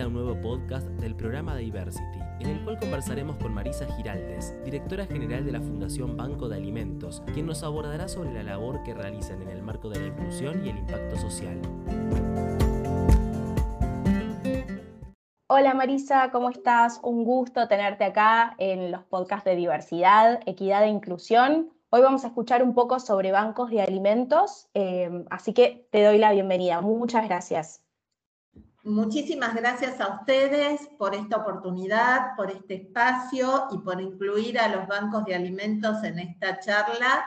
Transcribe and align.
a 0.00 0.06
un 0.06 0.14
nuevo 0.14 0.40
podcast 0.40 0.86
del 0.86 1.14
programa 1.14 1.54
Diversity, 1.54 2.18
en 2.40 2.48
el 2.48 2.64
cual 2.64 2.78
conversaremos 2.78 3.36
con 3.36 3.52
Marisa 3.52 3.86
Giraldes, 3.94 4.54
directora 4.64 5.04
general 5.04 5.44
de 5.44 5.52
la 5.52 5.60
Fundación 5.60 6.16
Banco 6.16 6.48
de 6.48 6.56
Alimentos, 6.56 7.22
quien 7.34 7.44
nos 7.44 7.62
abordará 7.62 8.08
sobre 8.08 8.32
la 8.32 8.42
labor 8.42 8.82
que 8.84 8.94
realizan 8.94 9.42
en 9.42 9.50
el 9.50 9.62
marco 9.62 9.90
de 9.90 10.00
la 10.00 10.06
inclusión 10.06 10.64
y 10.64 10.70
el 10.70 10.78
impacto 10.78 11.16
social. 11.16 11.60
Hola 15.48 15.74
Marisa, 15.74 16.30
¿cómo 16.30 16.48
estás? 16.48 16.98
Un 17.02 17.24
gusto 17.24 17.68
tenerte 17.68 18.04
acá 18.04 18.54
en 18.56 18.92
los 18.92 19.02
podcasts 19.02 19.44
de 19.44 19.56
diversidad, 19.56 20.40
equidad 20.46 20.84
e 20.84 20.88
inclusión. 20.88 21.70
Hoy 21.90 22.00
vamos 22.00 22.24
a 22.24 22.28
escuchar 22.28 22.62
un 22.62 22.72
poco 22.72 22.98
sobre 22.98 23.30
bancos 23.30 23.68
de 23.68 23.82
alimentos, 23.82 24.70
eh, 24.72 25.10
así 25.28 25.52
que 25.52 25.86
te 25.90 26.02
doy 26.02 26.16
la 26.16 26.32
bienvenida. 26.32 26.80
Muchas 26.80 27.28
gracias. 27.28 27.82
Muchísimas 28.84 29.54
gracias 29.54 30.00
a 30.00 30.16
ustedes 30.16 30.88
por 30.98 31.14
esta 31.14 31.36
oportunidad, 31.36 32.34
por 32.36 32.50
este 32.50 32.74
espacio 32.74 33.68
y 33.70 33.78
por 33.78 34.00
incluir 34.00 34.58
a 34.58 34.66
los 34.68 34.88
bancos 34.88 35.24
de 35.24 35.36
alimentos 35.36 36.02
en 36.02 36.18
esta 36.18 36.58
charla. 36.58 37.24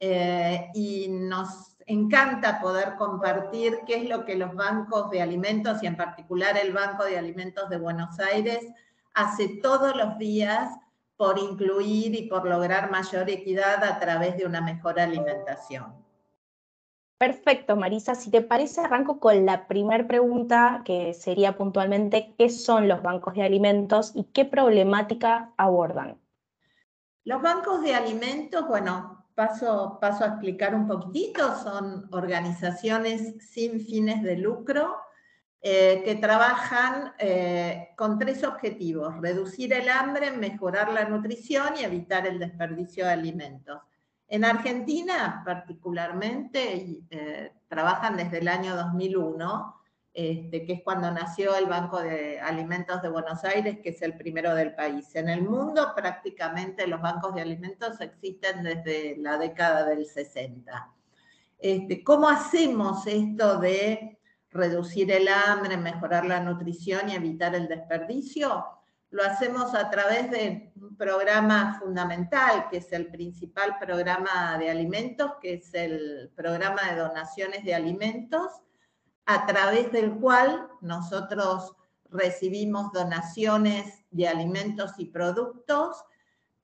Eh, 0.00 0.70
y 0.74 1.08
nos 1.08 1.76
encanta 1.86 2.60
poder 2.60 2.96
compartir 2.96 3.80
qué 3.86 4.02
es 4.02 4.08
lo 4.08 4.24
que 4.24 4.34
los 4.34 4.54
bancos 4.54 5.10
de 5.10 5.20
alimentos 5.20 5.82
y 5.82 5.86
en 5.86 5.96
particular 5.96 6.56
el 6.56 6.72
Banco 6.72 7.04
de 7.04 7.18
Alimentos 7.18 7.68
de 7.68 7.78
Buenos 7.78 8.18
Aires 8.18 8.66
hace 9.12 9.60
todos 9.62 9.94
los 9.94 10.18
días 10.18 10.70
por 11.16 11.38
incluir 11.38 12.14
y 12.14 12.28
por 12.28 12.46
lograr 12.46 12.90
mayor 12.90 13.30
equidad 13.30 13.84
a 13.84 14.00
través 14.00 14.36
de 14.36 14.46
una 14.46 14.60
mejor 14.60 14.98
alimentación. 14.98 16.03
Perfecto, 17.24 17.74
Marisa. 17.74 18.14
Si 18.14 18.30
te 18.30 18.42
parece, 18.42 18.82
arranco 18.82 19.18
con 19.18 19.46
la 19.46 19.66
primera 19.66 20.06
pregunta, 20.06 20.82
que 20.84 21.14
sería 21.14 21.56
puntualmente, 21.56 22.34
¿qué 22.36 22.50
son 22.50 22.86
los 22.86 23.02
bancos 23.02 23.32
de 23.32 23.42
alimentos 23.42 24.12
y 24.14 24.24
qué 24.24 24.44
problemática 24.44 25.54
abordan? 25.56 26.18
Los 27.24 27.40
bancos 27.40 27.80
de 27.80 27.94
alimentos, 27.94 28.68
bueno, 28.68 29.24
paso, 29.34 29.98
a 30.02 30.26
explicar 30.26 30.74
un 30.74 30.86
poquitito, 30.86 31.56
son 31.62 32.06
organizaciones 32.12 33.42
sin 33.42 33.80
fines 33.80 34.22
de 34.22 34.36
lucro 34.36 34.94
eh, 35.62 36.02
que 36.04 36.16
trabajan 36.16 37.14
eh, 37.18 37.94
con 37.96 38.18
tres 38.18 38.44
objetivos, 38.44 39.18
reducir 39.22 39.72
el 39.72 39.88
hambre, 39.88 40.30
mejorar 40.30 40.92
la 40.92 41.06
nutrición 41.06 41.72
y 41.80 41.84
evitar 41.84 42.26
el 42.26 42.38
desperdicio 42.38 43.06
de 43.06 43.12
alimentos. 43.12 43.80
En 44.28 44.44
Argentina, 44.44 45.42
particularmente, 45.44 47.02
eh, 47.10 47.52
trabajan 47.68 48.16
desde 48.16 48.38
el 48.38 48.48
año 48.48 48.74
2001, 48.74 49.80
este, 50.12 50.64
que 50.64 50.74
es 50.74 50.82
cuando 50.82 51.10
nació 51.10 51.56
el 51.56 51.66
Banco 51.66 52.00
de 52.00 52.40
Alimentos 52.40 53.02
de 53.02 53.08
Buenos 53.08 53.44
Aires, 53.44 53.78
que 53.82 53.90
es 53.90 54.00
el 54.02 54.16
primero 54.16 54.54
del 54.54 54.74
país. 54.74 55.14
En 55.14 55.28
el 55.28 55.42
mundo, 55.42 55.92
prácticamente 55.94 56.86
los 56.86 57.02
bancos 57.02 57.34
de 57.34 57.42
alimentos 57.42 58.00
existen 58.00 58.62
desde 58.62 59.16
la 59.18 59.36
década 59.38 59.84
del 59.84 60.06
60. 60.06 60.92
Este, 61.58 62.04
¿Cómo 62.04 62.28
hacemos 62.28 63.06
esto 63.06 63.58
de 63.58 64.18
reducir 64.50 65.10
el 65.10 65.28
hambre, 65.28 65.76
mejorar 65.76 66.24
la 66.26 66.40
nutrición 66.40 67.10
y 67.10 67.14
evitar 67.14 67.54
el 67.54 67.66
desperdicio? 67.66 68.64
Lo 69.14 69.22
hacemos 69.22 69.76
a 69.76 69.90
través 69.90 70.28
de 70.32 70.72
un 70.74 70.96
programa 70.96 71.78
fundamental, 71.78 72.66
que 72.68 72.78
es 72.78 72.92
el 72.92 73.12
principal 73.12 73.78
programa 73.78 74.58
de 74.58 74.68
alimentos, 74.68 75.34
que 75.40 75.54
es 75.54 75.72
el 75.72 76.32
programa 76.34 76.90
de 76.90 77.00
donaciones 77.00 77.64
de 77.64 77.76
alimentos, 77.76 78.50
a 79.24 79.46
través 79.46 79.92
del 79.92 80.14
cual 80.14 80.66
nosotros 80.80 81.76
recibimos 82.10 82.90
donaciones 82.90 84.04
de 84.10 84.26
alimentos 84.26 84.90
y 84.98 85.04
productos 85.04 86.04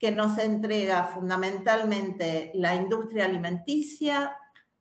que 0.01 0.11
nos 0.11 0.37
entrega 0.37 1.05
fundamentalmente 1.05 2.51
la 2.55 2.75
industria 2.75 3.27
alimenticia, 3.27 4.37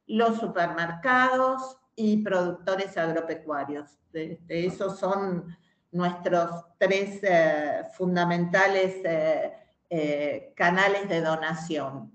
los 0.07 0.39
supermercados 0.39 1.77
y 1.95 2.23
productores 2.23 2.97
agropecuarios. 2.97 3.99
esos 4.11 4.97
son 4.97 5.55
nuestros 5.91 6.65
tres 6.77 7.19
eh, 7.23 7.83
fundamentales 7.93 8.95
eh, 9.03 9.53
eh, 9.89 10.53
canales 10.55 11.09
de 11.09 11.21
donación. 11.21 12.11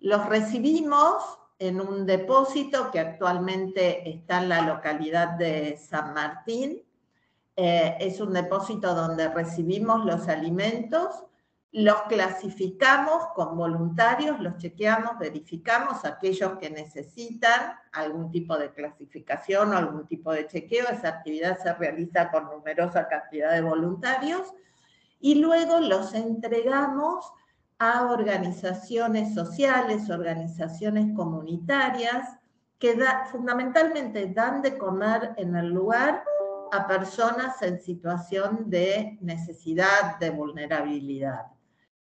Los 0.00 0.26
recibimos 0.26 1.38
en 1.58 1.80
un 1.80 2.04
depósito 2.04 2.90
que 2.90 3.00
actualmente 3.00 4.08
está 4.10 4.42
en 4.42 4.50
la 4.50 4.62
localidad 4.62 5.38
de 5.38 5.78
San 5.78 6.12
Martín. 6.12 6.82
es 7.56 8.20
un 8.20 8.34
depósito 8.34 8.94
donde 8.94 9.28
recibimos 9.28 10.04
los 10.04 10.28
alimentos 10.28 11.24
los 11.76 12.04
clasificamos 12.04 13.26
con 13.34 13.54
voluntarios, 13.54 14.40
los 14.40 14.56
chequeamos, 14.56 15.18
verificamos 15.18 16.06
aquellos 16.06 16.56
que 16.56 16.70
necesitan 16.70 17.74
algún 17.92 18.30
tipo 18.30 18.56
de 18.56 18.72
clasificación 18.72 19.74
o 19.74 19.76
algún 19.76 20.06
tipo 20.06 20.32
de 20.32 20.46
chequeo. 20.46 20.88
Esa 20.88 21.08
actividad 21.08 21.58
se 21.58 21.74
realiza 21.74 22.30
con 22.30 22.44
numerosa 22.46 23.06
cantidad 23.08 23.52
de 23.52 23.60
voluntarios 23.60 24.54
y 25.20 25.34
luego 25.34 25.78
los 25.80 26.14
entregamos 26.14 27.30
a 27.78 28.06
organizaciones 28.06 29.34
sociales, 29.34 30.08
organizaciones 30.08 31.14
comunitarias, 31.14 32.38
que 32.78 32.98
fundamentalmente 33.30 34.28
dan 34.28 34.62
de 34.62 34.78
comer 34.78 35.34
en 35.36 35.54
el 35.56 35.68
lugar 35.68 36.24
a 36.72 36.86
personas 36.86 37.60
en 37.60 37.78
situación 37.82 38.70
de 38.70 39.18
necesidad, 39.20 40.18
de 40.18 40.30
vulnerabilidad. 40.30 41.55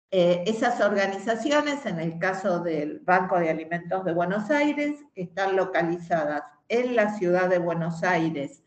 Eh, 0.09 0.43
esas 0.47 0.79
organizaciones, 0.79 1.85
en 1.85 1.99
el 1.99 2.17
caso 2.17 2.59
del 2.59 2.99
Banco 2.99 3.37
de 3.39 3.49
Alimentos 3.49 4.05
de 4.05 4.13
Buenos 4.13 4.49
Aires, 4.49 4.99
están 5.15 5.55
localizadas 5.57 6.43
en 6.69 6.95
la 6.95 7.13
ciudad 7.17 7.49
de 7.49 7.59
Buenos 7.59 8.03
Aires 8.03 8.63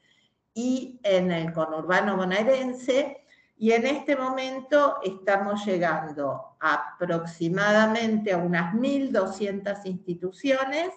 y 0.53 1.01
en 1.03 1.31
el 1.31 1.53
conurbano 1.53 2.17
bonaerense, 2.17 3.25
y 3.57 3.73
en 3.73 3.87
este 3.87 4.17
momento 4.17 4.99
estamos 5.03 5.65
llegando 5.67 6.57
aproximadamente 6.61 8.33
a 8.33 8.39
unas 8.39 8.75
1.200 8.75 9.81
instituciones 9.85 10.91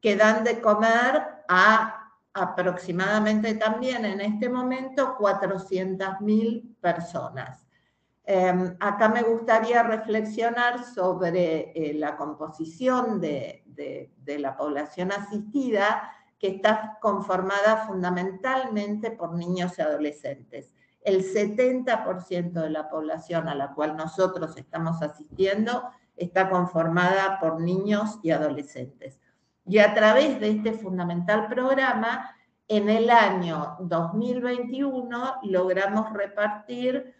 que 0.00 0.16
dan 0.16 0.44
de 0.44 0.60
comer 0.60 1.22
a 1.48 2.12
aproximadamente 2.32 3.54
también 3.54 4.04
en 4.04 4.20
este 4.20 4.48
momento 4.48 5.16
400.000 5.18 6.76
personas. 6.80 7.65
Em, 8.28 8.76
acá 8.80 9.08
me 9.08 9.22
gustaría 9.22 9.84
reflexionar 9.84 10.84
sobre 10.84 11.70
eh, 11.76 11.94
la 11.94 12.16
composición 12.16 13.20
de, 13.20 13.62
la 14.26 14.56
población 14.56 15.12
asistida 15.12 16.10
que 16.36 16.48
está 16.48 16.98
conformada 17.00 17.86
fundamentalmente 17.86 19.12
por 19.12 19.34
niños 19.34 19.78
y 19.78 19.82
adolescentes. 19.82 20.72
El 21.02 21.22
70% 21.22 22.50
de 22.50 22.70
la 22.70 22.88
población 22.88 23.46
a 23.48 23.54
la 23.54 23.72
cual 23.74 23.96
nosotros 23.96 24.56
estamos 24.56 25.00
asistiendo 25.02 25.84
está 26.16 26.50
conformada 26.50 27.38
por 27.38 27.60
niños 27.60 28.18
y 28.24 28.32
adolescentes. 28.32 29.20
Y 29.64 29.78
a 29.78 29.94
través 29.94 30.40
de 30.40 30.50
este 30.50 30.72
fundamental 30.72 31.46
programa, 31.46 32.34
en 32.66 32.88
el 32.88 33.08
año 33.08 33.76
2021 33.78 35.34
logramos 35.44 36.12
repartir 36.12 37.14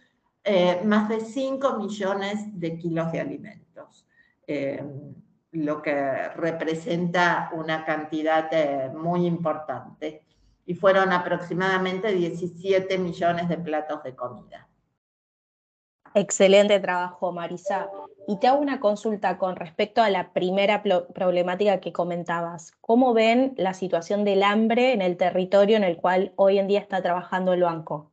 eh, 0.48 0.80
más 0.84 1.08
de 1.08 1.20
5 1.20 1.76
millones 1.76 2.38
de 2.60 2.78
kilos 2.78 3.10
de 3.10 3.20
alimentos, 3.20 4.06
eh, 4.46 4.80
lo 5.50 5.82
que 5.82 6.28
representa 6.28 7.50
una 7.52 7.84
cantidad 7.84 8.48
eh, 8.52 8.92
muy 8.94 9.26
importante. 9.26 10.22
Y 10.64 10.74
fueron 10.74 11.12
aproximadamente 11.12 12.12
17 12.12 12.96
millones 12.96 13.48
de 13.48 13.58
platos 13.58 14.04
de 14.04 14.14
comida. 14.14 14.68
Excelente 16.14 16.78
trabajo, 16.78 17.32
Marisa. 17.32 17.90
Y 18.28 18.38
te 18.38 18.46
hago 18.46 18.60
una 18.60 18.78
consulta 18.78 19.38
con 19.38 19.56
respecto 19.56 20.00
a 20.00 20.10
la 20.10 20.32
primera 20.32 20.84
problemática 21.12 21.80
que 21.80 21.92
comentabas. 21.92 22.70
¿Cómo 22.80 23.14
ven 23.14 23.54
la 23.56 23.74
situación 23.74 24.22
del 24.22 24.44
hambre 24.44 24.92
en 24.92 25.02
el 25.02 25.16
territorio 25.16 25.76
en 25.76 25.82
el 25.82 25.96
cual 25.96 26.32
hoy 26.36 26.60
en 26.60 26.68
día 26.68 26.78
está 26.78 27.02
trabajando 27.02 27.52
el 27.52 27.62
banco? 27.62 28.12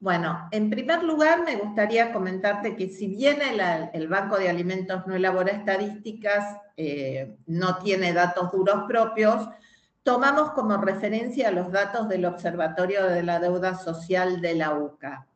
Bueno, 0.00 0.48
en 0.52 0.70
primer 0.70 1.02
lugar 1.02 1.42
me 1.44 1.56
gustaría 1.56 2.12
comentarte 2.12 2.76
que 2.76 2.88
si 2.88 3.08
bien 3.08 3.38
el, 3.42 4.06
Banco 4.06 4.38
de 4.38 4.48
Alimentos 4.48 5.04
no 5.08 5.16
elabora 5.16 5.50
estadísticas, 5.50 6.56
eh, 6.76 7.36
no 7.46 7.78
tiene 7.78 8.12
datos 8.12 8.52
duros 8.52 8.84
propios, 8.86 9.48
tomamos 10.04 10.52
como 10.52 10.76
referencia 10.76 11.50
los 11.50 11.72
datos 11.72 12.08
del 12.08 12.26
Observatorio 12.26 13.06
de 13.08 13.24
la 13.24 13.40
Deuda 13.40 13.76
Social 13.76 14.40
de 14.40 14.54
la 14.54 14.78
UCA, 14.78 15.26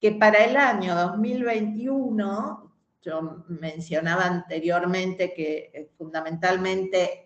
que 0.00 0.10
para 0.10 0.44
el 0.44 0.56
año 0.56 0.96
2021, 0.96 2.72
yo 3.02 3.44
mencionaba 3.46 4.24
anteriormente 4.26 5.32
que 5.32 5.70
eh, 5.72 5.90
fundamentalmente 5.96 7.24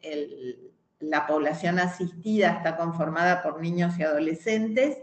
la 1.01 1.27
población 1.27 1.79
asistida 1.79 2.51
está 2.51 2.77
conformada 2.77 3.43
por 3.43 3.63
niños 3.63 3.99
y 3.99 4.03
adolescentes, 4.03 4.99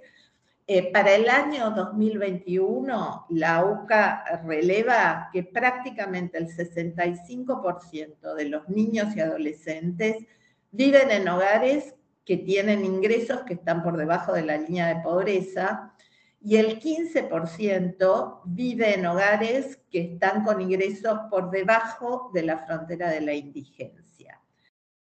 Eh, 0.66 0.92
para 0.94 1.14
el 1.16 1.30
año 1.30 1.72
2021, 1.72 3.26
la 3.30 3.66
UCA 3.66 4.24
releva 4.46 5.30
que 5.34 5.44
prácticamente 5.44 6.38
el 6.38 6.48
65% 6.48 8.34
de 8.34 8.46
los 8.46 8.70
niños 8.70 9.14
y 9.16 9.20
adolescentes 9.20 10.26
viven 10.72 11.12
en 11.12 11.28
hogares 11.28 11.96
que 12.24 12.38
tienen 12.38 12.86
ingresos 12.86 13.42
que 13.42 13.56
están 13.56 13.84
por 13.84 13.98
debajo 13.98 14.32
de 14.32 14.44
la 14.44 14.58
línea 14.58 14.88
de 14.88 15.02
pobreza 15.02 15.94
y 16.40 16.56
el 16.56 16.80
15% 16.80 18.42
vive 18.46 18.96
en 18.96 19.06
hogares 19.06 19.80
que 19.90 20.14
están 20.14 20.44
con 20.46 20.62
ingresos 20.62 21.20
por 21.30 21.50
debajo 21.52 22.32
de 22.34 22.44
la 22.44 22.58
frontera 22.60 23.10
de 23.10 23.22
la 23.22 23.34
indigencia. 23.34 24.42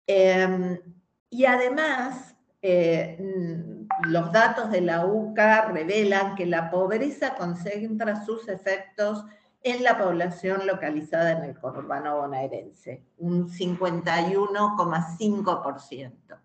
Em, 0.06 0.78
y 1.30 1.44
además, 1.44 2.36
eh, 2.62 3.85
los 4.04 4.32
datos 4.32 4.70
de 4.70 4.80
la 4.80 5.04
UCA 5.06 5.66
revelan 5.66 6.34
que 6.34 6.46
la 6.46 6.70
pobreza 6.70 7.34
concentra 7.34 8.24
sus 8.24 8.48
efectos 8.48 9.24
en 9.62 9.82
la 9.82 9.98
población 9.98 10.66
localizada 10.66 11.32
en 11.32 11.44
el 11.44 11.58
conurbano 11.58 12.18
bonaerense, 12.18 13.04
un 13.18 13.48
51,5%. 13.48 16.38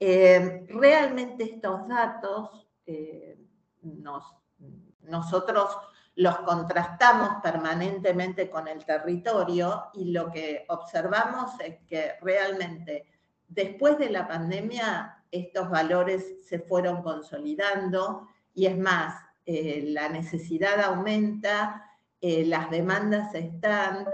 Eh, 0.00 0.64
realmente 0.68 1.42
estos 1.44 1.88
datos 1.88 2.68
eh, 2.86 3.36
nosotros 5.02 5.76
los 6.16 6.38
contrastamos 6.40 7.40
permanentemente 7.42 8.50
con 8.50 8.68
el 8.68 8.84
territorio 8.84 9.86
y 9.94 10.10
lo 10.10 10.30
que 10.30 10.66
observamos 10.68 11.52
es 11.60 11.78
que 11.86 12.14
realmente 12.20 13.06
después 13.46 13.98
de 13.98 14.10
la 14.10 14.26
pandemia 14.26 15.17
estos 15.30 15.70
valores 15.70 16.46
se 16.46 16.58
fueron 16.58 17.02
consolidando 17.02 18.28
y 18.54 18.66
es 18.66 18.78
más, 18.78 19.14
eh, 19.46 19.84
la 19.88 20.08
necesidad 20.08 20.80
aumenta, 20.80 21.84
las 22.20 22.68
demandas 22.70 23.32
están, 23.32 24.04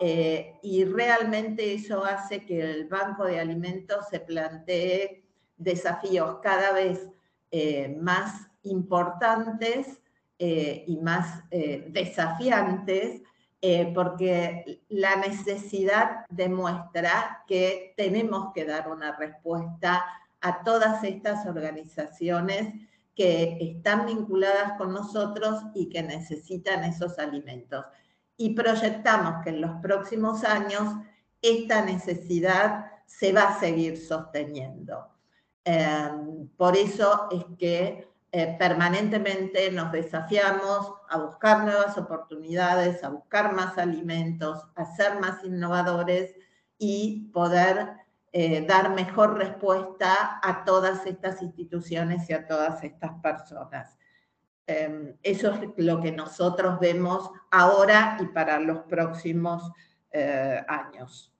y 0.00 0.84
realmente 0.84 1.74
eso 1.74 2.04
hace 2.04 2.44
que 2.44 2.60
el 2.60 2.88
Banco 2.88 3.24
de 3.24 3.38
Alimentos 3.38 4.08
se 4.10 4.18
plantee 4.18 5.22
desafíos 5.62 6.38
cada 6.42 6.72
vez 6.72 7.08
eh, 7.50 7.96
más 8.00 8.48
importantes 8.62 10.00
eh, 10.38 10.84
y 10.86 10.96
más 10.96 11.44
eh, 11.50 11.86
desafiantes, 11.88 13.22
porque 13.94 14.82
la 14.88 15.14
necesidad 15.14 16.26
demuestra 16.28 17.44
que 17.46 17.94
tenemos 17.96 18.52
que 18.52 18.64
dar 18.64 18.90
una 18.90 19.16
respuesta 19.16 20.04
a 20.42 20.62
todas 20.62 21.02
estas 21.04 21.46
organizaciones 21.46 22.74
que 23.14 23.58
están 23.60 24.06
vinculadas 24.06 24.72
con 24.78 24.92
nosotros 24.92 25.62
y 25.74 25.88
que 25.88 26.02
necesitan 26.02 26.84
esos 26.84 27.18
alimentos. 27.18 27.84
Y 28.36 28.54
proyectamos 28.54 29.42
que 29.44 29.50
en 29.50 29.60
los 29.60 29.80
próximos 29.80 30.44
años 30.44 30.94
esta 31.40 31.84
necesidad 31.84 32.86
se 33.06 33.32
va 33.32 33.44
a 33.44 33.60
seguir 33.60 33.98
sosteniendo. 33.98 35.08
Em, 35.64 36.48
por 36.56 36.76
eso 36.76 37.28
es 37.30 37.44
que 37.58 38.08
eh, 38.32 38.56
permanentemente 38.58 39.70
nos 39.70 39.92
desafiamos 39.92 40.94
a 41.08 41.18
buscar 41.18 41.64
nuevas 41.64 41.98
oportunidades, 41.98 43.04
a 43.04 43.10
buscar 43.10 43.54
más 43.54 43.76
alimentos, 43.76 44.64
a 44.74 44.86
ser 44.96 45.20
más 45.20 45.44
innovadores 45.44 46.34
y 46.78 47.30
poder 47.32 48.01
eh, 48.32 48.64
dar 48.66 48.94
mejor 48.94 49.36
respuesta 49.36 50.40
a 50.42 50.64
todas 50.64 51.04
estas 51.06 51.42
instituciones 51.42 52.28
y 52.30 52.32
a 52.32 52.46
todas 52.46 52.82
estas 52.82 53.12
personas. 53.20 53.98
Em, 54.66 55.16
eso 55.22 55.50
es 55.52 55.60
lo 55.76 56.00
que 56.00 56.12
nosotros 56.12 56.80
vemos 56.80 57.30
ahora 57.50 58.16
y 58.20 58.26
para 58.26 58.58
los 58.58 58.80
próximos 58.84 59.70
eh, 60.12 60.64
años. 60.66 61.32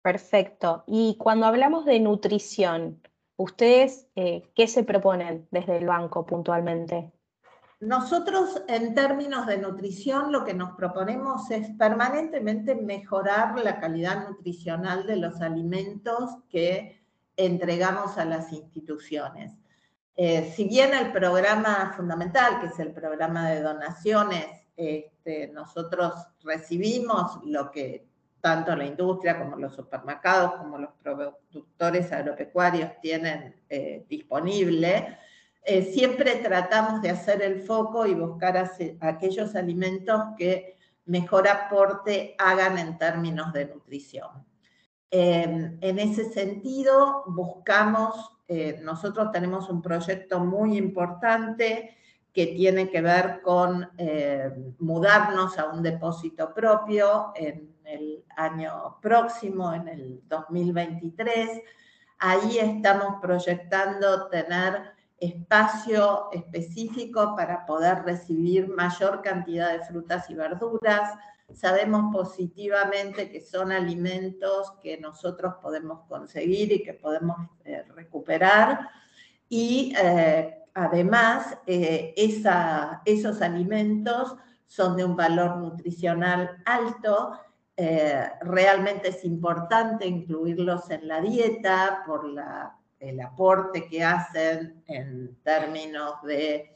Perfecto. 0.00 0.84
Y 0.86 1.16
cuando 1.18 1.46
hablamos 1.46 1.84
de 1.84 1.98
nutrición, 2.00 3.02
¿ustedes 3.36 4.06
eh, 4.14 4.48
qué 4.54 4.68
se 4.68 4.84
proponen 4.84 5.48
desde 5.50 5.76
el 5.78 5.86
banco 5.86 6.24
puntualmente? 6.24 7.12
Nosotros 7.80 8.62
en 8.68 8.94
términos 8.94 9.46
de 9.46 9.58
nutrición 9.58 10.32
lo 10.32 10.44
que 10.44 10.54
nos 10.54 10.74
proponemos 10.76 11.50
es 11.50 11.70
permanentemente 11.72 12.74
mejorar 12.74 13.58
la 13.58 13.78
calidad 13.78 14.28
nutricional 14.28 15.06
de 15.06 15.16
los 15.16 15.42
alimentos 15.42 16.30
que 16.48 17.02
entregamos 17.36 18.16
a 18.16 18.24
las 18.24 18.50
instituciones. 18.52 19.52
Eh, 20.16 20.50
si 20.56 20.64
bien 20.64 20.94
el 20.94 21.12
programa 21.12 21.92
fundamental, 21.94 22.60
que 22.60 22.68
es 22.68 22.78
el 22.78 22.92
programa 22.92 23.50
de 23.50 23.60
donaciones, 23.60 24.46
este, 24.74 25.48
nosotros 25.48 26.14
recibimos 26.42 27.40
lo 27.44 27.70
que 27.70 28.06
tanto 28.40 28.74
la 28.74 28.86
industria 28.86 29.38
como 29.38 29.56
los 29.56 29.74
supermercados, 29.74 30.52
como 30.52 30.78
los 30.78 30.92
productores 31.02 32.10
agropecuarios 32.12 32.92
tienen 33.02 33.56
eh, 33.68 34.06
disponible, 34.08 35.18
eh, 35.66 35.82
siempre 35.82 36.36
tratamos 36.36 37.02
de 37.02 37.10
hacer 37.10 37.42
el 37.42 37.62
foco 37.62 38.06
y 38.06 38.14
buscar 38.14 38.70
aquellos 39.00 39.56
alimentos 39.56 40.22
que 40.38 40.76
mejor 41.06 41.48
aporte 41.48 42.36
hagan 42.38 42.78
en 42.78 42.96
términos 42.98 43.52
de 43.52 43.66
nutrición. 43.66 44.46
Em, 45.10 45.76
en 45.80 45.98
ese 45.98 46.30
sentido, 46.32 47.24
buscamos, 47.26 48.38
eh, 48.46 48.78
nosotros 48.80 49.32
tenemos 49.32 49.68
un 49.68 49.82
proyecto 49.82 50.38
muy 50.38 50.76
importante 50.76 51.96
que 52.32 52.46
tiene 52.48 52.88
que 52.88 53.00
ver 53.00 53.40
con 53.42 53.88
mudarnos 54.78 55.58
a 55.58 55.66
un 55.66 55.82
depósito 55.82 56.52
propio 56.52 57.32
en 57.34 57.76
el 57.82 58.24
año 58.36 58.98
próximo, 59.00 59.72
en 59.72 59.88
el 59.88 60.20
2023. 60.28 61.62
Ahí 62.18 62.58
estamos 62.58 63.16
proyectando 63.20 64.28
tener 64.28 64.95
espacio 65.18 66.28
específico 66.32 67.34
para 67.36 67.64
poder 67.64 68.02
recibir 68.04 68.68
mayor 68.68 69.22
cantidad 69.22 69.72
de 69.72 69.84
frutas 69.84 70.28
y 70.28 70.34
verduras. 70.34 71.10
Sabemos 71.54 72.14
positivamente 72.14 73.30
que 73.30 73.40
son 73.40 73.72
alimentos 73.72 74.72
que 74.82 74.98
nosotros 74.98 75.54
podemos 75.62 76.00
conseguir 76.08 76.72
y 76.72 76.82
que 76.82 76.94
podemos 76.94 77.36
eh, 77.64 77.84
recuperar. 77.94 78.90
Y 79.48 79.94
eh, 79.96 80.64
además, 80.74 81.56
eh, 81.66 82.14
esos 82.16 83.42
alimentos 83.42 84.36
son 84.66 84.96
de 84.96 85.04
un 85.04 85.16
valor 85.16 85.56
nutricional 85.58 86.62
alto 86.64 87.40
realmente 88.40 89.10
es 89.10 89.22
importante 89.26 90.06
incluirlos 90.06 90.88
en 90.88 91.06
la 91.06 91.20
dieta 91.20 92.04
por 92.06 92.26
el 92.98 93.20
aporte 93.20 93.86
que 93.88 94.02
hacen 94.02 94.82
en 94.86 95.36
términos 95.42 96.22
de 96.22 96.74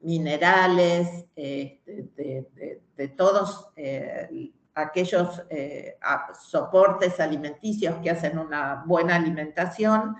minerales, 0.00 1.26
este, 1.34 2.80
de, 2.96 3.08
todos 3.08 3.70
eh, 3.76 4.52
aquellos 4.74 5.42
eh, 5.48 5.96
soportes 6.46 7.18
alimenticios 7.20 7.96
que 8.02 8.10
hacen 8.10 8.38
una 8.38 8.84
buena 8.86 9.16
alimentación. 9.16 10.16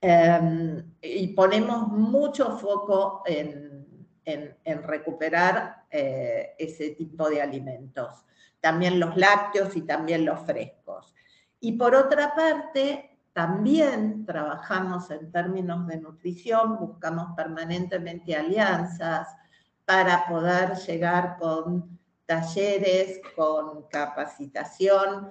Em, 0.00 0.92
y 1.02 1.28
ponemos 1.28 1.88
mucho 1.88 2.56
foco 2.56 3.22
en 3.26 4.82
recuperar 4.84 5.84
ese 5.90 6.90
tipo 6.90 7.28
de 7.28 7.42
alimentos 7.42 8.24
también 8.60 8.98
los 8.98 9.16
lácteos 9.16 9.76
y 9.76 9.82
también 9.82 10.24
los 10.24 10.40
frescos. 10.40 11.14
Y 11.60 11.72
por 11.72 11.94
otra 11.94 12.34
parte, 12.34 13.17
también 13.38 14.26
trabajamos 14.26 15.12
en 15.12 15.30
términos 15.30 15.86
de 15.86 16.00
nutrición, 16.00 16.76
buscamos 16.76 17.36
permanentemente 17.36 18.34
alianzas 18.34 19.28
para 19.84 20.26
poder 20.26 20.74
llegar 20.74 21.36
con 21.38 22.00
talleres, 22.26 23.20
con 23.36 23.84
capacitación 23.90 25.30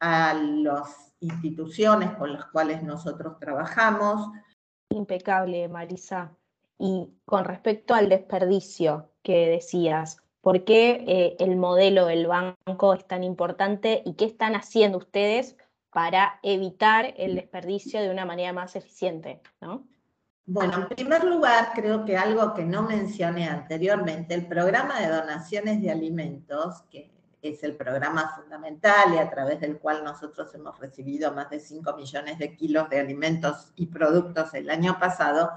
a 0.00 0.34
las 0.34 1.14
instituciones 1.20 2.10
con 2.14 2.32
las 2.32 2.46
cuales 2.46 2.82
nosotros 2.82 3.38
trabajamos. 3.38 4.32
Impecable, 4.88 5.68
Marisa. 5.68 6.32
Y 6.76 7.08
con 7.24 7.44
respecto 7.44 7.94
al 7.94 8.08
desperdicio 8.08 9.10
que 9.22 9.46
decías, 9.46 10.16
¿Por 10.40 10.64
qué 10.64 11.04
eh, 11.08 11.36
el 11.38 11.56
modelo 11.56 12.04
del 12.04 12.26
banco 12.26 12.92
es 12.92 13.06
tan 13.06 13.24
importante 13.24 14.02
y 14.04 14.12
qué 14.12 14.26
están 14.26 14.54
haciendo 14.54 14.98
ustedes 14.98 15.56
para 15.94 16.40
evitar 16.42 17.14
el 17.16 17.36
desperdicio 17.36 18.02
de 18.02 18.10
una 18.10 18.26
manera 18.26 18.52
más 18.52 18.74
eficiente? 18.74 19.40
Bueno, 20.44 20.74
en 20.74 20.88
primer 20.88 21.22
lugar, 21.22 21.70
creo 21.72 22.04
que 22.04 22.16
algo 22.16 22.52
que 22.52 22.64
no 22.64 22.82
mencioné 22.82 23.48
anteriormente, 23.48 24.34
el 24.34 24.48
programa 24.48 25.00
de 25.00 25.06
donaciones 25.06 25.80
de 25.80 25.92
alimentos, 25.92 26.82
que 26.90 27.12
es 27.40 27.62
el 27.62 27.76
programa 27.76 28.34
fundamental 28.34 29.14
y 29.14 29.18
a 29.18 29.30
través 29.30 29.60
del 29.60 29.78
cual 29.78 30.02
nosotros 30.02 30.52
hemos 30.54 30.76
recibido 30.80 31.32
más 31.32 31.48
de 31.50 31.60
5 31.60 31.94
millones 31.96 32.38
de 32.38 32.56
kilos 32.56 32.90
de 32.90 32.98
alimentos 32.98 33.72
y 33.76 33.86
productos 33.86 34.52
el 34.54 34.70
año 34.70 34.98
pasado, 34.98 35.52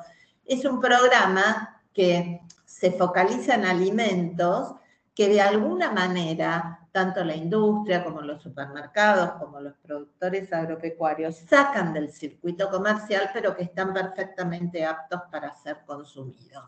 Es 0.45 0.63
un 0.65 0.79
programa 0.79 1.81
que 1.93 2.41
se 2.63 2.91
focaliza 2.91 3.55
en 3.55 3.65
alimentos 3.65 4.75
que 5.15 5.27
de 5.29 5.41
alguna 5.41 5.91
manera 5.91 6.86
tanto 6.97 7.23
la 7.23 7.35
industria 7.35 8.03
como 8.03 8.23
los 8.23 8.41
supermercados, 8.41 9.33
como 9.33 9.59
los 9.59 9.75
productores 9.83 10.51
agropecuarios, 10.51 11.35
sacan 11.47 11.93
del 11.93 12.11
circuito 12.11 12.71
comercial, 12.71 13.29
pero 13.31 13.55
que 13.55 13.61
están 13.61 13.93
perfectamente 13.93 14.83
aptos 14.83 15.21
para 15.31 15.55
ser 15.57 15.83
consumidos. 15.85 16.63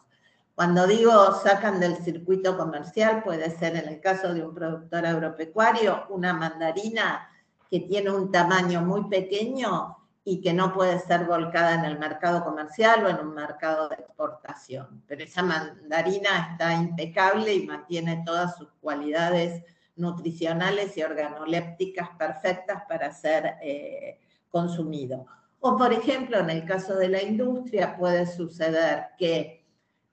Cuando 0.54 0.86
digo 0.86 1.34
sacan 1.34 1.80
del 1.80 1.96
circuito 1.96 2.56
comercial, 2.56 3.24
puede 3.24 3.50
ser 3.50 3.76
en 3.76 3.90
el 3.90 4.00
caso 4.02 4.32
de 4.32 4.46
un 4.46 4.54
productor 4.54 5.04
agropecuario, 5.08 6.06
una 6.10 6.32
mandarina 6.32 7.28
que 7.68 7.80
tiene 7.80 8.12
un 8.12 8.32
tamaño 8.32 8.82
muy 8.82 9.10
pequeño 9.10 9.98
y 10.24 10.42
que 10.42 10.54
no 10.54 10.72
puede 10.72 11.00
ser 11.00 11.26
volcada 11.26 11.74
en 11.74 11.86
el 11.86 11.98
mercado 11.98 12.44
comercial 12.44 13.04
o 13.04 13.10
en 13.10 13.18
un 13.18 13.34
mercado 13.34 13.90
de 13.90 13.96
exportación. 13.96 15.02
Pero 15.08 15.24
esa 15.24 15.42
mandarina 15.42 16.52
está 16.52 16.76
impecable 16.76 17.52
y 17.52 17.66
mantiene 17.66 18.22
todas 18.24 18.56
sus 18.58 18.68
cualidades 18.80 19.64
nutricionales 20.00 20.98
y 20.98 21.04
organolépticas 21.04 22.10
perfectas 22.18 22.84
para 22.88 23.12
ser 23.14 23.56
eh, 23.62 24.20
consumido. 24.50 25.26
O, 25.60 25.78
por 25.78 25.92
ejemplo, 25.92 26.40
en 26.40 26.50
el 26.50 26.66
caso 26.66 26.96
de 26.96 27.10
la 27.10 27.22
industria 27.22 27.98
puede 27.98 28.26
suceder 28.26 29.08
que 29.18 29.66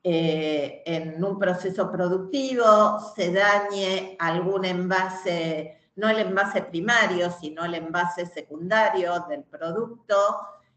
eh, 0.02 0.82
en 0.84 1.22
un 1.22 1.38
proceso 1.38 1.90
productivo 1.90 2.98
se 3.14 3.32
dañe 3.32 4.16
algún 4.18 4.64
envase, 4.64 5.78
no 5.96 6.08
el 6.08 6.18
envase 6.18 6.62
primario, 6.62 7.30
sino 7.30 7.64
el 7.64 7.74
envase 7.74 8.26
secundario 8.26 9.24
del 9.28 9.44
producto, 9.44 10.16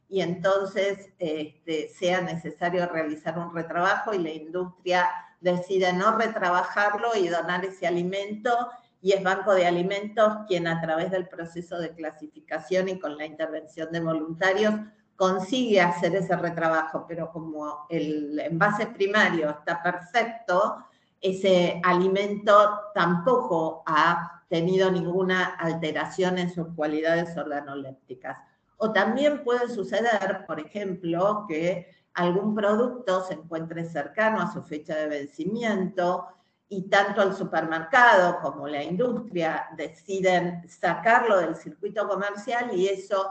y 0.09 0.21
entonces 0.21 1.13
este, 1.19 1.89
sea 1.89 2.21
necesario 2.21 2.87
realizar 2.87 3.37
un 3.37 3.53
retrabajo 3.53 4.13
y 4.13 4.17
la 4.17 4.31
industria 4.31 5.07
decide 5.39 5.93
no 5.93 6.17
retrabajarlo 6.17 7.15
y 7.15 7.27
donar 7.27 7.63
ese 7.63 7.85
alimento 7.87 8.69
y 9.01 9.13
es 9.13 9.23
Banco 9.23 9.53
de 9.53 9.65
Alimentos 9.65 10.39
quien 10.47 10.67
a 10.67 10.81
través 10.81 11.11
del 11.11 11.27
proceso 11.27 11.77
de 11.77 11.93
clasificación 11.93 12.89
y 12.89 12.99
con 12.99 13.17
la 13.17 13.25
intervención 13.25 13.91
de 13.91 14.01
voluntarios 14.01 14.73
consigue 15.15 15.81
hacer 15.81 16.15
ese 16.15 16.35
retrabajo, 16.35 17.05
pero 17.07 17.31
como 17.31 17.85
el 17.89 18.39
envase 18.39 18.87
primario 18.87 19.49
está 19.49 19.83
perfecto, 19.83 20.85
ese 21.19 21.81
alimento 21.83 22.79
tampoco 22.93 23.83
ha 23.85 24.43
tenido 24.47 24.89
ninguna 24.89 25.55
alteración 25.55 26.37
en 26.37 26.49
sus 26.49 26.67
cualidades 26.73 27.37
organolépticas. 27.37 28.37
O 28.77 28.93
también 28.93 29.43
puede 29.43 29.67
suceder, 29.67 30.45
por 30.47 30.59
ejemplo, 30.59 31.45
que 31.47 31.87
algún 32.13 32.55
producto 32.55 33.21
se 33.23 33.33
encuentre 33.33 33.83
cercano 33.83 34.41
a 34.41 34.51
su 34.51 34.63
fecha 34.63 34.95
de 34.95 35.07
vencimiento, 35.07 36.27
y 36.69 36.83
tanto 36.83 37.23
el 37.23 37.33
supermercado 37.33 38.39
como 38.41 38.67
la 38.67 38.83
industria 38.83 39.67
deciden 39.75 40.69
sacarlo 40.69 41.39
del 41.39 41.55
circuito 41.55 42.07
comercial 42.07 42.69
y 42.77 42.87
eso 42.87 43.27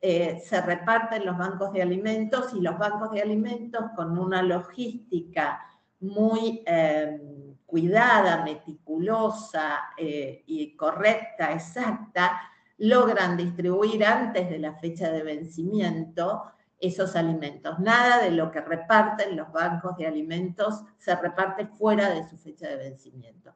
eh, 0.00 0.42
se 0.44 0.60
reparte 0.60 1.16
en 1.16 1.26
los 1.26 1.38
bancos 1.38 1.72
de 1.72 1.82
alimentos 1.82 2.52
y 2.52 2.60
los 2.60 2.76
bancos 2.76 3.12
de 3.12 3.22
alimentos 3.22 3.84
con 3.94 4.18
una 4.18 4.42
logística 4.42 5.64
muy 6.00 6.64
eh, 6.66 7.20
cuidada, 7.64 8.42
meticulosa 8.42 9.90
eh, 9.96 10.42
y 10.46 10.74
correcta, 10.74 11.52
exacta, 11.52 12.40
logran 12.78 13.36
distribuir 13.36 14.04
antes 14.04 14.50
de 14.50 14.58
la 14.58 14.72
fecha 14.74 15.12
de 15.12 15.22
vencimiento 15.22 16.44
esos 16.80 17.14
alimentos. 17.14 17.78
Nada 17.78 18.22
de 18.22 18.30
lo 18.30 18.50
que 18.50 18.60
reparten 18.60 19.36
los 19.36 19.52
bancos 19.52 19.96
de 19.96 20.06
alimentos 20.06 20.82
se 20.98 21.14
reparte 21.14 21.66
fuera 21.66 22.08
de 22.08 22.26
su 22.26 22.36
fecha 22.38 22.68
de 22.68 22.76
vencimiento. 22.76 23.54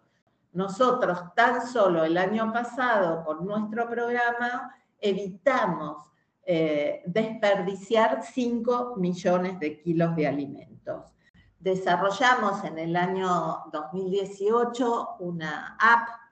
Nosotros 0.53 1.35
tan 1.35 1.67
solo 1.67 2.05
el 2.05 2.17
año 2.17 2.53
pasado 2.53 3.25
con 3.25 3.45
nuestro 3.45 3.89
programa 3.89 4.77
evitamos 5.01 6.11
eh, 6.47 7.03
desperdiciar 7.07 8.23
5 8.23 8.95
millones 8.97 9.59
de 9.59 9.81
kilos 9.81 10.15
de 10.15 10.29
alimentos. 10.29 11.15
Desarrollamos 11.59 12.63
en 12.65 12.79
el 12.79 12.95
año 12.95 13.65
2018 13.73 15.17
una 15.21 15.77
app 15.81 16.24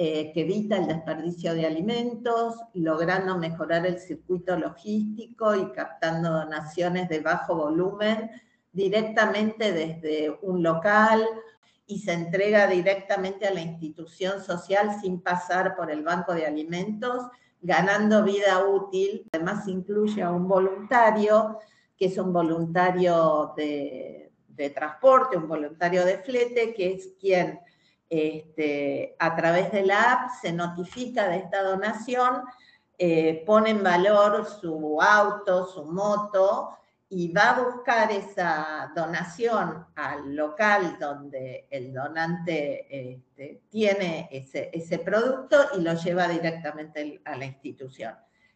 eh, 0.00 0.30
que 0.32 0.42
evita 0.42 0.76
el 0.76 0.86
desperdicio 0.86 1.54
de 1.54 1.66
alimentos, 1.66 2.54
logrando 2.74 3.36
mejorar 3.36 3.84
el 3.84 3.98
circuito 3.98 4.56
logístico 4.56 5.56
y 5.56 5.72
captando 5.72 6.30
donaciones 6.30 7.08
de 7.08 7.18
bajo 7.18 7.56
volumen 7.56 8.30
directamente 8.70 9.72
desde 9.72 10.38
un 10.42 10.62
local 10.62 11.26
y 11.84 11.98
se 11.98 12.12
entrega 12.12 12.68
directamente 12.68 13.48
a 13.48 13.52
la 13.52 13.60
institución 13.60 14.40
social 14.40 15.00
sin 15.02 15.20
pasar 15.20 15.74
por 15.74 15.90
el 15.90 16.04
banco 16.04 16.32
de 16.32 16.46
alimentos, 16.46 17.24
ganando 17.60 18.22
vida 18.22 18.68
útil. 18.68 19.26
Además 19.32 19.66
incluye 19.66 20.22
a 20.22 20.30
un 20.30 20.46
voluntario, 20.46 21.58
que 21.96 22.06
es 22.06 22.16
un 22.18 22.32
voluntario 22.32 23.52
de, 23.56 24.30
de 24.46 24.70
transporte, 24.70 25.36
un 25.36 25.48
voluntario 25.48 26.04
de 26.04 26.18
flete, 26.18 26.72
que 26.72 26.92
es 26.92 27.14
quien 27.18 27.58
este, 28.10 29.16
a 29.18 29.36
través 29.36 29.70
de 29.72 29.84
la 29.84 30.12
app 30.12 30.30
se 30.40 30.52
notifica 30.52 31.28
de 31.28 31.36
esta 31.36 31.62
donación, 31.62 32.42
eh, 32.96 33.44
pone 33.46 33.70
en 33.70 33.82
valor 33.82 34.46
su 34.46 35.00
auto, 35.00 35.66
su 35.66 35.84
moto 35.84 36.76
y 37.10 37.32
va 37.32 37.50
a 37.50 37.62
buscar 37.62 38.10
esa 38.12 38.92
donación 38.94 39.86
al 39.94 40.34
local 40.34 40.96
donde 41.00 41.66
el 41.70 41.92
donante 41.92 43.14
este, 43.14 43.62
tiene 43.70 44.28
ese, 44.30 44.70
ese 44.72 44.98
producto 44.98 45.56
y 45.76 45.80
lo 45.80 45.94
lleva 45.94 46.28
directamente 46.28 47.22
a 47.24 47.36
la 47.36 47.46
institución. 47.46 48.14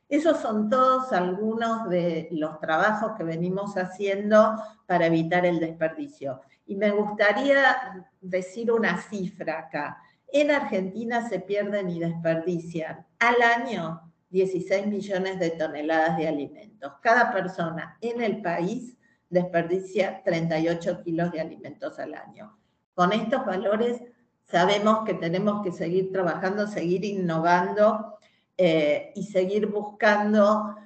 Esos 0.08 0.40
son 0.40 0.68
todos 0.68 1.10
algunos 1.12 1.88
de 1.88 2.28
los 2.32 2.60
trabajos 2.60 3.12
que 3.16 3.24
venimos 3.24 3.78
haciendo 3.78 4.56
para 4.84 5.06
evitar 5.06 5.46
el 5.46 5.58
desperdicio. 5.58 6.42
Y 6.66 6.76
me 6.76 6.90
gustaría 6.90 8.06
decir 8.20 8.70
una 8.70 9.00
cifra 9.00 9.60
acá. 9.60 9.98
En 10.28 10.50
Argentina 10.50 11.28
se 11.28 11.40
pierden 11.40 11.90
y 11.90 12.00
desperdician 12.00 13.06
al 13.18 13.42
año 13.42 14.12
16 14.30 14.86
millones 14.86 15.38
de 15.38 15.50
toneladas 15.50 16.16
de 16.16 16.28
alimentos. 16.28 16.92
Cada 17.02 17.32
persona 17.32 17.98
en 18.00 18.22
el 18.22 18.40
país 18.40 18.96
desperdicia 19.28 20.22
38 20.24 21.02
kilos 21.02 21.32
de 21.32 21.40
alimentos 21.40 21.98
al 21.98 22.14
año. 22.14 22.58
Con 22.94 23.12
estos 23.12 23.44
valores 23.44 24.02
sabemos 24.44 25.04
que 25.04 25.14
tenemos 25.14 25.62
que 25.62 25.72
seguir 25.72 26.12
trabajando, 26.12 26.66
seguir 26.66 27.04
innovando 27.04 28.18
eh, 28.56 29.12
y 29.14 29.24
seguir 29.24 29.66
buscando 29.66 30.76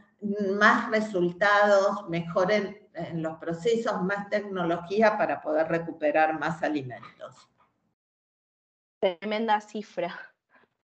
más 0.58 0.90
resultados, 0.90 2.08
mejores 2.08 2.64
en 2.64 2.85
los 3.14 3.38
procesos, 3.38 4.02
más 4.02 4.28
tecnología 4.28 5.16
para 5.18 5.40
poder 5.40 5.68
recuperar 5.68 6.38
más 6.38 6.62
alimentos. 6.62 7.48
Tremenda 9.00 9.60
cifra, 9.60 10.14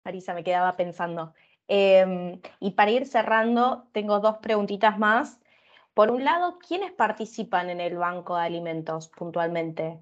Marisa, 0.05 0.35
me 0.35 0.45
quedaba 0.45 0.77
pensando. 0.77 1.35
Em, 1.69 2.41
y 2.61 2.73
para 2.73 2.91
ir 2.91 3.07
cerrando, 3.07 3.89
tengo 3.93 4.21
dos 4.21 4.39
preguntitas 4.39 4.99
más. 4.99 5.41
Por 5.95 6.11
un 6.11 6.25
lado, 6.25 6.59
¿quiénes 6.59 6.93
participan 6.93 7.71
en 7.71 7.81
el 7.81 7.97
banco 7.97 8.37
de 8.37 8.43
alimentos 8.43 9.09
puntualmente? 9.09 10.01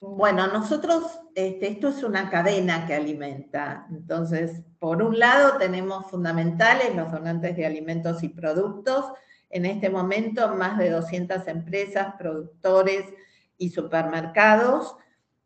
Bueno, 0.00 0.46
nosotros, 0.46 1.20
este, 1.34 1.68
esto 1.68 1.88
es 1.88 2.04
una 2.04 2.30
cadena 2.30 2.86
que 2.86 2.94
alimenta. 2.94 3.86
Entonces, 3.90 4.62
por 4.78 5.02
un 5.02 5.18
lado 5.18 5.58
tenemos 5.58 6.08
fundamentales 6.08 6.94
los 6.94 7.10
donantes 7.10 7.56
de 7.56 7.66
alimentos 7.66 8.22
y 8.22 8.28
productos, 8.28 9.06
en 9.50 9.66
este 9.66 9.90
momento 9.90 10.54
más 10.54 10.78
de 10.78 10.90
200 10.90 11.46
empresas, 11.48 12.14
productores 12.18 13.04
y 13.56 13.70
supermercados. 13.70 14.96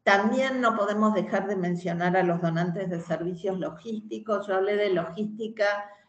También 0.03 0.61
no 0.61 0.77
podemos 0.77 1.15
dejar 1.15 1.47
de 1.47 1.57
mencionar 1.57 2.17
a 2.17 2.23
los 2.23 2.41
donantes 2.41 2.91
de 2.91 3.01
servicios 3.01 3.59
logísticos. 3.59 4.47
Yo 4.47 4.57
hablé 4.57 4.77
de 4.77 4.91
logística 4.91 5.65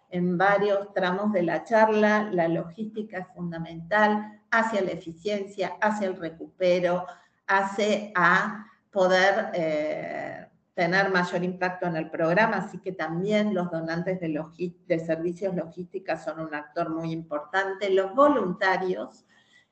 en 0.09 0.37
varios 0.37 0.93
tramos 0.93 1.31
de 1.31 1.43
la 1.43 1.63
charla. 1.63 2.29
La 2.31 2.47
logística 2.47 3.19
es 3.19 3.27
fundamental 3.35 4.41
hacia 4.49 4.81
la 4.81 4.91
eficiencia, 4.91 5.73
hacia 5.81 6.07
el 6.07 6.17
recupero, 6.17 7.05
hace 7.47 8.11
a 8.15 8.65
poder 8.91 9.51
eh, 9.53 10.47
tener 10.73 11.11
mayor 11.11 11.43
impacto 11.43 11.85
en 11.85 11.95
el 11.95 12.09
programa, 12.09 12.57
así 12.57 12.79
que 12.79 12.91
también 12.91 13.53
los 13.53 13.69
donantes 13.69 14.19
de, 14.19 14.99
servicios 14.99 15.55
logísticos 15.55 16.21
son 16.23 16.39
un 16.39 16.55
actor 16.55 16.89
muy 16.89 17.11
importante. 17.11 17.91
Los 17.91 18.15
voluntarios, 18.15 19.25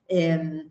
em, 0.07 0.69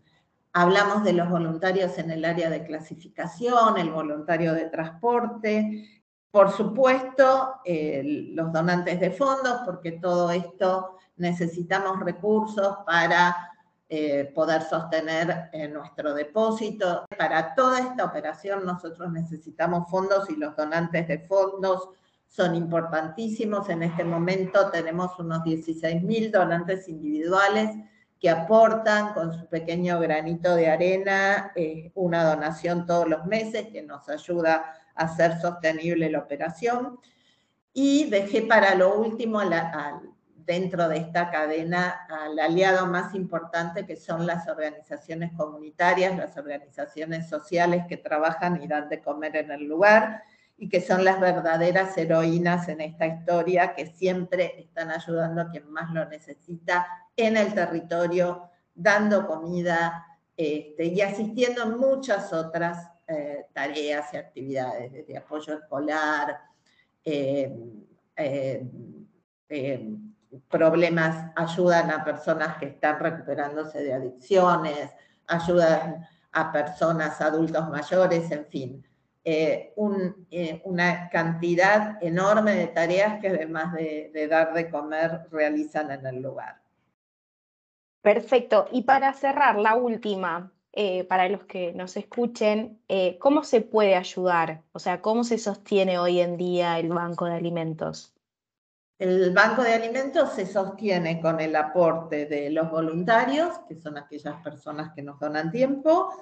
hablamos 0.53 1.03
de 1.03 1.13
los 1.13 1.29
voluntarios 1.29 1.97
en 1.97 2.11
el 2.11 2.23
área 2.23 2.49
de 2.49 2.63
clasificación, 2.63 3.77
el 3.77 3.91
voluntario 3.91 4.53
de 4.53 4.69
transporte, 4.69 6.01
por 6.31 6.51
supuesto, 6.51 7.55
los 7.65 8.53
donantes 8.53 9.01
de 9.01 9.11
fondos, 9.11 9.61
porque 9.65 9.91
todo 9.91 10.31
esto 10.31 10.97
necesitamos 11.17 11.99
recursos 11.99 12.77
para 12.85 13.35
eh, 13.93 14.31
poder 14.33 14.61
sostener 14.61 15.49
eh, 15.51 15.67
nuestro 15.67 16.13
depósito. 16.13 17.05
Para 17.17 17.53
toda 17.53 17.81
esta 17.81 18.05
operación 18.05 18.65
nosotros 18.65 19.11
necesitamos 19.11 19.91
fondos 19.91 20.29
y 20.29 20.37
los 20.37 20.55
donantes 20.55 21.09
de 21.09 21.19
fondos 21.19 21.89
son 22.25 22.55
importantísimos. 22.55 23.67
En 23.67 23.83
este 23.83 24.05
momento 24.05 24.71
tenemos 24.71 25.19
unos 25.19 25.39
16.000 25.39 26.31
donantes 26.31 26.87
individuales 26.87 27.71
que 28.17 28.29
aportan 28.29 29.13
con 29.13 29.33
su 29.33 29.45
pequeño 29.47 29.99
granito 29.99 30.55
de 30.55 30.69
arena 30.69 31.51
eh, 31.57 31.91
una 31.95 32.23
donación 32.23 32.85
todos 32.85 33.09
los 33.09 33.25
meses 33.25 33.67
que 33.73 33.81
nos 33.81 34.07
ayuda 34.07 34.73
a 34.95 35.03
hacer 35.03 35.37
sostenible 35.41 36.09
la 36.09 36.19
operación. 36.19 36.97
Y 37.73 38.09
dejé 38.09 38.43
para 38.43 38.73
lo 38.73 38.97
último 38.97 39.41
dentro 40.45 40.87
de 40.87 40.97
esta 40.97 41.29
cadena 41.29 42.05
al 42.09 42.37
aliado 42.39 42.87
más 42.87 43.13
importante 43.15 43.85
que 43.85 43.95
son 43.95 44.25
las 44.25 44.47
organizaciones 44.47 45.31
comunitarias, 45.33 46.17
las 46.17 46.35
organizaciones 46.37 47.29
sociales 47.29 47.85
que 47.87 47.97
trabajan 47.97 48.61
y 48.61 48.67
dan 48.67 48.89
de 48.89 49.01
comer 49.01 49.35
en 49.35 49.51
el 49.51 49.63
lugar 49.65 50.23
y 50.57 50.69
que 50.69 50.81
son 50.81 51.03
las 51.03 51.19
verdaderas 51.19 51.97
heroínas 51.97 52.69
en 52.69 52.81
esta 52.81 53.07
historia 53.07 53.73
que 53.73 53.87
siempre 53.87 54.59
están 54.59 54.91
ayudando 54.91 55.41
a 55.41 55.49
quien 55.49 55.69
más 55.71 55.91
lo 55.91 56.05
necesita 56.05 56.87
en 57.15 57.35
el 57.37 57.53
territorio, 57.53 58.49
dando 58.73 59.25
comida 59.25 60.05
este, 60.37 60.85
y 60.85 61.01
asistiendo 61.01 61.63
a 61.63 61.65
muchas 61.65 62.31
otras 62.31 62.89
eh, 63.07 63.47
tareas 63.53 64.13
y 64.13 64.17
actividades, 64.17 64.91
desde 64.91 65.17
apoyo 65.17 65.55
escolar, 65.55 66.39
eh, 67.03 67.51
eh, 68.15 68.63
problemas, 70.49 71.31
ayudan 71.35 71.91
a 71.91 72.03
personas 72.03 72.57
que 72.57 72.67
están 72.67 72.99
recuperándose 72.99 73.83
de 73.83 73.93
adicciones, 73.93 74.91
ayudan 75.27 76.07
a 76.31 76.51
personas, 76.51 77.19
adultos 77.21 77.69
mayores, 77.69 78.31
en 78.31 78.45
fin. 78.45 78.87
una 80.63 81.09
cantidad 81.09 82.01
enorme 82.01 82.55
de 82.55 82.67
tareas 82.67 83.19
que 83.21 83.27
además 83.27 83.73
de 83.73 84.27
dar 84.29 84.53
de 84.53 84.69
comer 84.69 85.27
realizan 85.31 85.91
en 85.91 86.05
el 86.05 86.21
lugar. 86.21 86.61
Perfecto. 88.01 88.67
Y 88.71 88.83
para 88.83 89.13
cerrar, 89.13 89.57
la 89.59 89.75
última, 89.75 90.51
eh, 90.73 91.03
para 91.03 91.29
los 91.29 91.43
que 91.45 91.73
nos 91.73 91.95
escuchen, 91.97 92.79
eh, 92.87 93.17
¿cómo 93.19 93.43
se 93.43 93.61
puede 93.61 93.95
ayudar? 93.95 94.63
O 94.71 94.79
sea, 94.79 95.01
¿cómo 95.01 95.23
se 95.23 95.37
sostiene 95.37 95.99
hoy 95.99 96.19
en 96.19 96.37
día 96.37 96.79
el 96.79 96.89
Banco 96.89 97.25
de 97.25 97.35
Alimentos? 97.35 98.13
El 99.01 99.33
Banco 99.33 99.63
de 99.63 99.73
Alimentos 99.73 100.33
se 100.33 100.45
sostiene 100.45 101.19
con 101.19 101.39
el 101.39 101.55
aporte 101.55 102.27
de 102.27 102.51
los 102.51 102.69
voluntarios, 102.69 103.57
que 103.67 103.73
son 103.75 103.97
aquellas 103.97 104.35
personas 104.43 104.93
que 104.93 105.01
nos 105.01 105.19
donan 105.19 105.49
tiempo, 105.49 106.13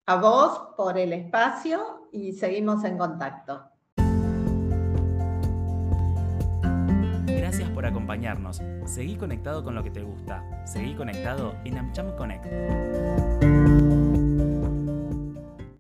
A 0.06 0.16
vos 0.16 0.74
por 0.76 0.98
el 0.98 1.14
espacio 1.14 1.95
y 2.12 2.32
seguimos 2.32 2.84
en 2.84 2.98
contacto. 2.98 3.76
por 7.76 7.84
acompañarnos. 7.84 8.62
Seguí 8.86 9.16
conectado 9.16 9.62
con 9.62 9.74
lo 9.74 9.84
que 9.84 9.90
te 9.90 10.02
gusta. 10.02 10.42
Seguí 10.64 10.94
conectado 10.94 11.54
en 11.64 11.76
AmCham 11.76 12.16
Connect. 12.16 13.85